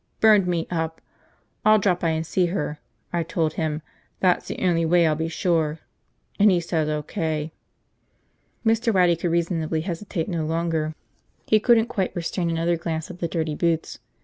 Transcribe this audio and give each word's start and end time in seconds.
Burned 0.19 0.47
me 0.47 0.65
up! 0.71 0.99
I'll 1.63 1.77
drop 1.77 1.99
by 1.99 2.09
and 2.09 2.25
see 2.25 2.47
her, 2.47 2.79
I 3.13 3.21
told 3.21 3.53
him, 3.53 3.83
that's 4.19 4.47
the 4.47 4.57
only 4.57 4.83
way 4.83 5.05
I'll 5.05 5.13
be 5.13 5.27
sure. 5.27 5.77
And 6.39 6.49
he 6.49 6.59
says 6.59 6.89
O.K." 6.89 7.51
Mr. 8.65 8.91
Waddy 8.91 9.15
could 9.15 9.29
reasonably 9.29 9.81
hesitate 9.81 10.27
no 10.27 10.43
longer. 10.43 10.95
He 11.45 11.59
couldn't 11.59 11.85
quite 11.85 12.15
restrain 12.15 12.49
another 12.49 12.77
glance 12.77 13.11
at 13.11 13.19
the 13.19 13.27
dirty 13.27 13.53
boots. 13.53 13.99